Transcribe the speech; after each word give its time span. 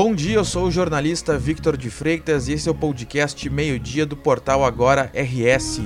Bom 0.00 0.14
dia, 0.14 0.36
eu 0.36 0.44
sou 0.44 0.68
o 0.68 0.70
jornalista 0.70 1.36
Victor 1.36 1.76
de 1.76 1.90
Freitas 1.90 2.46
e 2.46 2.52
esse 2.52 2.68
é 2.68 2.70
o 2.70 2.74
podcast 2.74 3.50
Meio-Dia 3.50 4.06
do 4.06 4.16
portal 4.16 4.64
Agora 4.64 5.10
RS. 5.12 5.80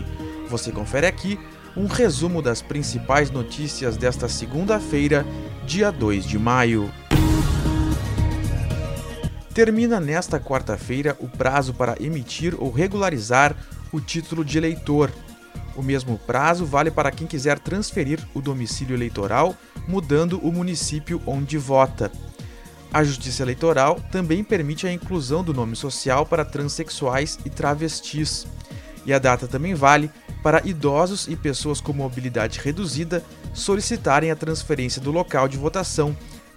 Você 0.51 0.71
confere 0.71 1.06
aqui 1.06 1.40
um 1.74 1.87
resumo 1.87 2.43
das 2.43 2.61
principais 2.61 3.30
notícias 3.30 3.96
desta 3.96 4.29
segunda-feira, 4.29 5.25
dia 5.65 5.90
2 5.90 6.26
de 6.26 6.38
maio. 6.38 6.93
Termina 9.54 9.98
nesta 9.98 10.38
quarta-feira 10.38 11.17
o 11.19 11.26
prazo 11.26 11.72
para 11.72 11.97
emitir 11.99 12.54
ou 12.58 12.71
regularizar 12.71 13.56
o 13.90 13.99
título 13.99 14.44
de 14.44 14.58
eleitor. 14.58 15.10
O 15.74 15.83
mesmo 15.83 16.19
prazo 16.19 16.66
vale 16.66 16.91
para 16.91 17.10
quem 17.10 17.27
quiser 17.27 17.59
transferir 17.59 18.20
o 18.34 18.42
domicílio 18.42 18.95
eleitoral, 18.95 19.56
mudando 19.88 20.38
o 20.41 20.52
município 20.52 21.19
onde 21.27 21.57
vota. 21.57 22.13
A 22.92 23.02
Justiça 23.02 23.42
Eleitoral 23.42 23.98
também 24.10 24.45
permite 24.45 24.87
a 24.87 24.92
inclusão 24.92 25.42
do 25.42 25.55
nome 25.55 25.74
social 25.74 26.27
para 26.27 26.45
transexuais 26.45 27.38
e 27.45 27.48
travestis. 27.48 28.46
E 29.06 29.15
a 29.15 29.18
data 29.18 29.48
também 29.48 29.74
vale 29.74 30.10
para 30.42 30.60
idosos 30.66 31.27
e 31.27 31.34
pessoas 31.34 31.80
com 31.80 31.92
mobilidade 31.92 32.60
reduzida 32.60 33.24
solicitarem 33.55 34.30
a 34.30 34.37
transferência 34.37 35.01
do 35.01 35.10
local 35.10 35.48
de 35.48 35.56
votação 35.56 36.15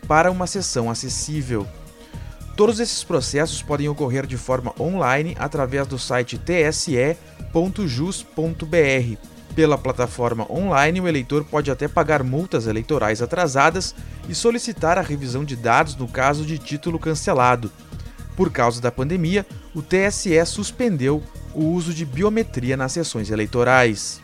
para 0.07 0.29
uma 0.29 0.45
sessão 0.45 0.89
acessível. 0.89 1.65
Todos 2.57 2.79
esses 2.79 3.03
processos 3.03 3.61
podem 3.61 3.87
ocorrer 3.87 4.25
de 4.25 4.37
forma 4.37 4.73
online 4.79 5.35
através 5.39 5.87
do 5.87 5.97
site 5.97 6.37
tse.jus.br. 6.37 7.15
Pela 9.55 9.77
plataforma 9.77 10.45
online, 10.51 10.99
o 10.99 11.07
eleitor 11.07 11.45
pode 11.45 11.71
até 11.71 11.87
pagar 11.87 12.21
multas 12.23 12.67
eleitorais 12.67 13.21
atrasadas 13.21 13.95
e 14.27 14.35
solicitar 14.35 14.97
a 14.97 15.01
revisão 15.01 15.45
de 15.45 15.55
dados 15.55 15.95
no 15.95 16.09
caso 16.09 16.45
de 16.45 16.57
título 16.57 16.99
cancelado. 16.99 17.71
Por 18.35 18.51
causa 18.51 18.81
da 18.81 18.91
pandemia, 18.91 19.45
o 19.73 19.81
TSE 19.81 20.45
suspendeu 20.45 21.23
o 21.53 21.63
uso 21.63 21.93
de 21.93 22.03
biometria 22.03 22.75
nas 22.75 22.91
sessões 22.91 23.31
eleitorais. 23.31 24.19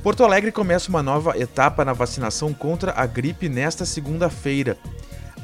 Porto 0.00 0.22
Alegre 0.22 0.52
começa 0.52 0.88
uma 0.88 1.02
nova 1.02 1.36
etapa 1.36 1.84
na 1.84 1.92
vacinação 1.92 2.54
contra 2.54 2.92
a 2.96 3.04
gripe 3.04 3.48
nesta 3.48 3.84
segunda-feira. 3.84 4.78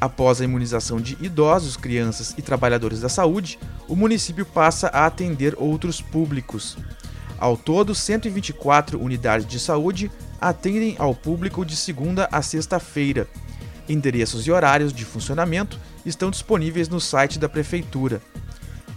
Após 0.01 0.41
a 0.41 0.45
imunização 0.45 1.01
de 1.01 1.19
idosos, 1.21 1.77
crianças 1.77 2.33
e 2.39 2.43
trabalhadores 2.43 3.01
da 3.01 3.09
saúde, 3.09 3.59
o 3.89 3.97
município 3.97 4.47
passa 4.47 4.87
a 4.89 5.07
atender 5.07 5.57
outros 5.59 6.01
públicos. 6.01 6.77
Ao 7.45 7.59
todo, 7.59 7.95
124 7.95 8.99
unidades 8.99 9.47
de 9.47 9.61
saúde 9.61 10.11
atendem 10.41 10.97
ao 10.99 11.15
público 11.15 11.63
de 11.63 11.77
segunda 11.77 12.27
a 12.33 12.41
sexta-feira. 12.41 13.29
Endereços 13.87 14.47
e 14.47 14.51
horários 14.51 14.95
de 14.95 15.05
funcionamento 15.05 15.79
estão 16.07 16.31
disponíveis 16.31 16.89
no 16.89 16.99
site 16.99 17.39
da 17.39 17.47
Prefeitura. 17.47 18.23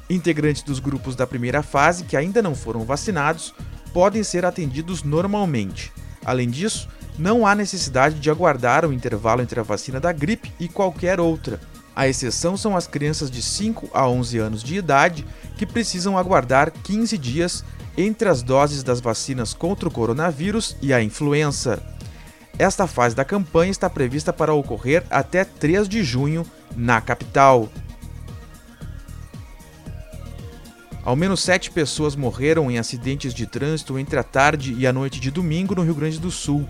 Integrantes 0.10 0.64
dos 0.64 0.80
grupos 0.80 1.14
da 1.14 1.28
primeira 1.28 1.62
fase 1.62 2.06
que 2.06 2.16
ainda 2.16 2.42
não 2.42 2.56
foram 2.56 2.86
vacinados 2.86 3.54
podem 3.92 4.24
ser 4.24 4.46
atendidos 4.46 5.04
normalmente. 5.04 5.92
Além 6.24 6.50
disso, 6.50 6.88
não 7.20 7.46
há 7.46 7.54
necessidade 7.54 8.18
de 8.18 8.32
aguardar 8.32 8.86
o 8.86 8.94
intervalo 8.94 9.42
entre 9.42 9.60
a 9.60 9.64
vacina 9.64 10.00
da 10.00 10.14
gripe 10.14 10.54
e 10.58 10.70
qualquer 10.70 11.20
outra. 11.20 11.60
A 11.94 12.08
exceção 12.08 12.56
são 12.56 12.78
as 12.78 12.88
crianças 12.88 13.30
de 13.30 13.42
5 13.42 13.90
a 13.94 14.08
11 14.08 14.38
anos 14.38 14.64
de 14.64 14.78
idade 14.78 15.26
que 15.58 15.66
precisam 15.66 16.18
aguardar 16.18 16.72
15 16.72 17.18
dias 17.18 17.66
entre 17.98 18.30
as 18.30 18.44
doses 18.44 18.84
das 18.84 19.02
vacinas 19.02 19.54
contra 19.54 19.90
o 19.90 19.92
coronavírus 19.92 20.78
e 20.82 20.94
a 20.94 21.02
influenza. 21.02 21.82
Esta 22.60 22.88
fase 22.88 23.16
da 23.16 23.26
campanha 23.26 23.72
está 23.72 23.90
prevista 23.90 24.32
para 24.32 24.54
ocorrer 24.54 25.04
até 25.10 25.44
3 25.44 25.90
de 25.90 26.04
junho 26.04 26.46
na 26.76 27.02
capital. 27.02 27.70
Ao 31.04 31.16
menos 31.16 31.42
sete 31.42 31.72
pessoas 31.72 32.18
morreram 32.18 32.70
em 32.70 32.78
acidentes 32.78 33.34
de 33.34 33.48
trânsito 33.48 33.98
entre 33.98 34.20
a 34.20 34.24
tarde 34.24 34.76
e 34.78 34.86
a 34.86 34.92
noite 34.92 35.22
de 35.22 35.32
domingo 35.32 35.74
no 35.74 35.82
Rio 35.82 35.96
Grande 35.96 36.20
do 36.20 36.30
Sul. 36.30 36.68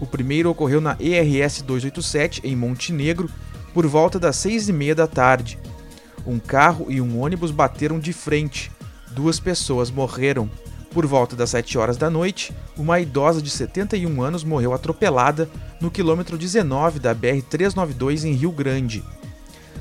O 0.00 0.06
primeiro 0.06 0.50
ocorreu 0.50 0.80
na 0.80 0.96
ERS 0.98 1.62
287, 1.62 2.40
em 2.42 2.56
Montenegro, 2.56 3.30
por 3.72 3.86
volta 3.86 4.18
das 4.18 4.36
seis 4.36 4.68
e 4.68 4.72
meia 4.72 4.94
da 4.94 5.06
tarde. 5.06 5.56
Um 6.26 6.38
carro 6.38 6.86
e 6.88 7.00
um 7.00 7.20
ônibus 7.20 7.52
bateram 7.52 8.00
de 8.00 8.12
frente, 8.12 8.72
duas 9.10 9.40
pessoas 9.40 9.90
morreram. 9.90 10.48
Por 10.90 11.06
volta 11.06 11.36
das 11.36 11.50
7 11.50 11.78
horas 11.78 11.96
da 11.96 12.10
noite, 12.10 12.52
uma 12.76 12.98
idosa 12.98 13.40
de 13.40 13.48
71 13.48 14.22
anos 14.22 14.42
morreu 14.42 14.74
atropelada 14.74 15.48
no 15.80 15.90
quilômetro 15.90 16.36
19 16.36 16.98
da 16.98 17.14
BR-392 17.14 18.24
em 18.24 18.32
Rio 18.32 18.50
Grande. 18.50 19.04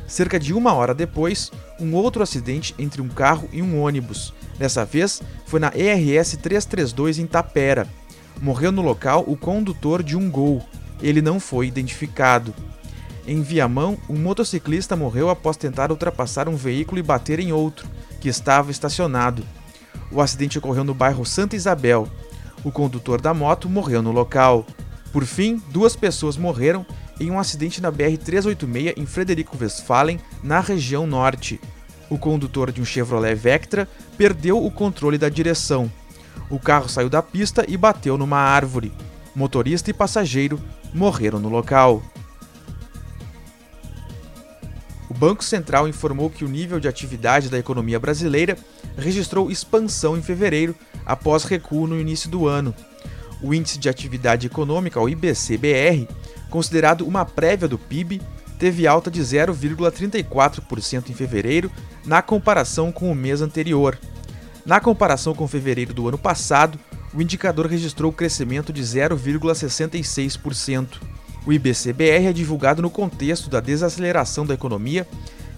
Cerca 0.07 0.39
de 0.39 0.53
uma 0.53 0.73
hora 0.73 0.93
depois, 0.93 1.51
um 1.79 1.95
outro 1.95 2.21
acidente 2.21 2.75
entre 2.77 3.01
um 3.01 3.07
carro 3.07 3.49
e 3.51 3.61
um 3.61 3.81
ônibus. 3.81 4.33
Dessa 4.57 4.85
vez, 4.85 5.21
foi 5.45 5.59
na 5.59 5.71
ERS 5.75 6.37
332 6.37 7.17
em 7.17 7.25
Tapera. 7.25 7.87
Morreu 8.41 8.71
no 8.71 8.81
local 8.81 9.23
o 9.27 9.35
condutor 9.35 10.03
de 10.03 10.15
um 10.15 10.29
Gol. 10.29 10.63
Ele 11.01 11.21
não 11.21 11.39
foi 11.39 11.67
identificado. 11.67 12.53
Em 13.25 13.41
Viamão, 13.41 13.97
um 14.09 14.15
motociclista 14.15 14.95
morreu 14.95 15.29
após 15.29 15.57
tentar 15.57 15.91
ultrapassar 15.91 16.47
um 16.49 16.55
veículo 16.55 16.99
e 16.99 17.03
bater 17.03 17.39
em 17.39 17.51
outro 17.51 17.87
que 18.19 18.29
estava 18.29 18.71
estacionado. 18.71 19.43
O 20.11 20.21
acidente 20.21 20.57
ocorreu 20.57 20.83
no 20.83 20.93
bairro 20.93 21.25
Santa 21.25 21.55
Isabel. 21.55 22.07
O 22.63 22.71
condutor 22.71 23.21
da 23.21 23.33
moto 23.33 23.69
morreu 23.69 24.01
no 24.01 24.11
local. 24.11 24.65
Por 25.11 25.25
fim, 25.25 25.61
duas 25.69 25.95
pessoas 25.95 26.37
morreram 26.37 26.85
em 27.19 27.29
um 27.31 27.39
acidente 27.39 27.81
na 27.81 27.91
BR-386 27.91 28.93
em 28.97 29.05
Frederico 29.05 29.57
Westphalen, 29.59 30.19
na 30.43 30.59
região 30.59 31.05
norte. 31.05 31.59
O 32.09 32.17
condutor 32.17 32.71
de 32.71 32.81
um 32.81 32.85
Chevrolet 32.85 33.35
Vectra 33.35 33.87
perdeu 34.17 34.63
o 34.63 34.71
controle 34.71 35.17
da 35.17 35.29
direção. 35.29 35.91
O 36.49 36.59
carro 36.59 36.89
saiu 36.89 37.09
da 37.09 37.21
pista 37.21 37.63
e 37.67 37.77
bateu 37.77 38.17
numa 38.17 38.37
árvore. 38.37 38.91
Motorista 39.35 39.91
e 39.91 39.93
passageiro 39.93 40.59
morreram 40.93 41.39
no 41.39 41.49
local. 41.49 42.01
Banco 45.19 45.43
Central 45.43 45.85
informou 45.85 46.29
que 46.29 46.45
o 46.45 46.47
nível 46.47 46.79
de 46.79 46.87
atividade 46.87 47.49
da 47.49 47.59
economia 47.59 47.99
brasileira 47.99 48.57
registrou 48.97 49.51
expansão 49.51 50.17
em 50.17 50.21
fevereiro, 50.21 50.73
após 51.05 51.43
recuo 51.43 51.85
no 51.85 51.99
início 51.99 52.29
do 52.29 52.47
ano. 52.47 52.73
O 53.41 53.53
Índice 53.53 53.77
de 53.77 53.89
Atividade 53.89 54.47
Econômica, 54.47 54.97
o 54.97 55.09
IBC-BR, 55.09 56.07
considerado 56.49 57.05
uma 57.05 57.25
prévia 57.25 57.67
do 57.67 57.77
PIB, 57.77 58.21
teve 58.57 58.87
alta 58.87 59.11
de 59.11 59.19
0,34% 59.19 61.09
em 61.09 61.13
fevereiro, 61.13 61.69
na 62.05 62.21
comparação 62.21 62.89
com 62.89 63.11
o 63.11 63.15
mês 63.15 63.41
anterior. 63.41 63.99
Na 64.65 64.79
comparação 64.79 65.35
com 65.35 65.45
fevereiro 65.49 65.93
do 65.93 66.07
ano 66.07 66.17
passado, 66.17 66.79
o 67.13 67.21
indicador 67.21 67.67
registrou 67.67 68.13
crescimento 68.13 68.71
de 68.71 68.81
0,66%. 68.81 71.18
O 71.45 71.53
IBCBR 71.53 72.27
é 72.27 72.33
divulgado 72.33 72.81
no 72.81 72.89
contexto 72.89 73.49
da 73.49 73.59
desaceleração 73.59 74.45
da 74.45 74.53
economia, 74.53 75.07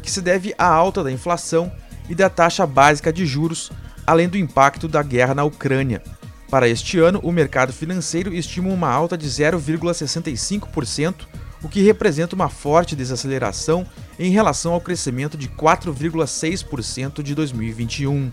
que 0.01 0.11
se 0.11 0.21
deve 0.21 0.53
à 0.57 0.65
alta 0.65 1.03
da 1.03 1.11
inflação 1.11 1.71
e 2.09 2.15
da 2.15 2.29
taxa 2.29 2.65
básica 2.65 3.11
de 3.11 3.25
juros, 3.25 3.71
além 4.05 4.27
do 4.27 4.37
impacto 4.37 4.87
da 4.87 5.01
guerra 5.03 5.33
na 5.33 5.43
Ucrânia. 5.43 6.01
Para 6.49 6.67
este 6.67 6.99
ano, 6.99 7.19
o 7.23 7.31
mercado 7.31 7.71
financeiro 7.71 8.33
estima 8.33 8.69
uma 8.69 8.89
alta 8.89 9.17
de 9.17 9.27
0,65%, 9.27 11.15
o 11.63 11.69
que 11.69 11.81
representa 11.81 12.35
uma 12.35 12.49
forte 12.49 12.95
desaceleração 12.95 13.85
em 14.19 14.31
relação 14.31 14.73
ao 14.73 14.81
crescimento 14.81 15.37
de 15.37 15.47
4,6% 15.47 17.21
de 17.21 17.35
2021. 17.35 18.31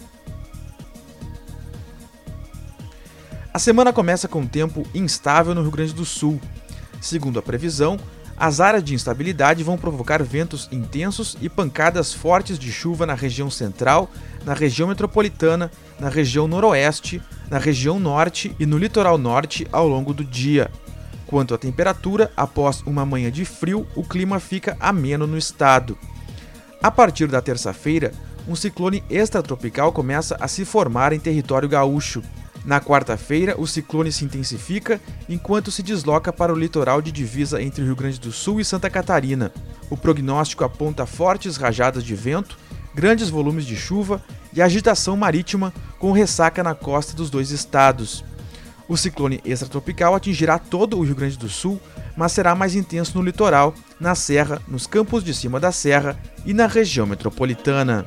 A 3.53 3.59
semana 3.59 3.93
começa 3.93 4.27
com 4.27 4.47
tempo 4.47 4.87
instável 4.95 5.55
no 5.55 5.63
Rio 5.63 5.71
Grande 5.71 5.93
do 5.93 6.05
Sul, 6.05 6.41
Segundo 7.01 7.39
a 7.39 7.43
previsão, 7.43 7.99
as 8.37 8.61
áreas 8.61 8.85
de 8.85 8.95
instabilidade 8.95 9.65
vão 9.65 9.77
provocar 9.77 10.23
ventos 10.23 10.69
intensos 10.71 11.37
e 11.41 11.49
pancadas 11.49 12.13
fortes 12.13 12.59
de 12.59 12.71
chuva 12.71 13.05
na 13.05 13.15
região 13.15 13.51
central, 13.51 14.09
na 14.45 14.55
região 14.55 14.89
metropolitana, 14.89 15.71
na 15.99 16.09
região 16.09 16.47
noroeste, 16.47 17.21
na 17.51 17.59
região 17.59 17.99
norte 17.99 18.55
e 18.59 18.65
no 18.65 18.79
litoral 18.79 19.19
norte 19.19 19.67
ao 19.73 19.89
longo 19.89 20.15
do 20.15 20.25
dia. 20.25 20.71
Quanto 21.27 21.53
à 21.53 21.59
temperatura, 21.59 22.31
após 22.37 22.81
uma 22.83 23.05
manhã 23.05 23.31
de 23.31 23.45
frio, 23.45 23.87
o 23.97 24.05
clima 24.05 24.39
fica 24.39 24.77
ameno 24.79 25.27
no 25.27 25.37
estado. 25.37 25.99
A 26.81 26.91
partir 26.91 27.27
da 27.27 27.43
terça-feira, 27.43 28.13
um 28.47 28.55
ciclone 28.55 29.03
extratropical 29.11 29.93
começa 29.93 30.37
a 30.41 30.47
se 30.47 30.65
formar 30.65 31.13
em 31.13 31.19
território 31.19 31.69
gaúcho. 31.69 32.23
Na 32.69 32.83
quarta-feira, 32.83 33.59
o 33.59 33.67
ciclone 33.67 34.13
se 34.13 34.27
intensifica 34.27 35.01
enquanto 35.27 35.71
se 35.71 35.83
desloca 35.83 36.31
para 36.31 36.53
o 36.53 36.59
litoral 36.59 37.01
de 37.01 37.11
divisa 37.11 37.63
entre 37.63 37.83
Rio 37.83 37.97
Grande 37.97 38.21
do 38.21 38.31
Sul 38.31 38.61
e 38.61 38.65
Santa 38.65 38.91
Catarina. 38.91 39.51
O 39.89 39.97
prognóstico 39.97 40.65
aponta 40.65 41.07
fortes 41.07 41.57
rajadas 41.57 42.05
de 42.05 42.15
vento, 42.15 42.59
grandes 42.95 43.31
volumes 43.31 43.65
de 43.65 43.75
chuva 43.75 44.23
e 44.53 44.61
agitação 44.61 45.17
marítima 45.17 45.73
com 45.99 46.13
ressaca 46.13 46.63
na 46.63 46.75
costa 46.75 47.17
dos 47.17 47.31
dois 47.31 47.53
estados. 47.53 48.23
O 48.87 48.99
ciclone 48.99 49.41
extratropical 49.47 50.15
atingirá 50.15 50.59
todo 50.59 50.99
o 50.99 51.03
Rio 51.03 51.15
Grande 51.15 51.39
do 51.39 51.49
Sul, 51.49 51.81
mas 52.15 52.33
será 52.33 52.55
mais 52.55 52.75
intenso 52.75 53.17
no 53.17 53.25
litoral, 53.25 53.75
na 53.99 54.15
serra, 54.15 54.61
nos 54.69 54.87
campos 54.87 55.25
de 55.25 55.33
cima 55.33 55.59
da 55.59 55.73
serra 55.73 56.21
e 56.45 56.53
na 56.53 56.67
região 56.67 57.07
metropolitana. 57.07 58.07